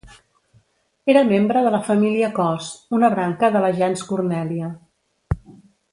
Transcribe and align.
Era 1.13 1.21
membre 1.31 1.61
de 1.67 1.73
la 1.75 1.83
família 1.91 2.31
Cos, 2.39 2.71
una 3.01 3.11
branca 3.15 3.53
de 3.57 3.65
la 3.67 3.73
gens 3.83 4.07
Cornèlia. 4.11 4.71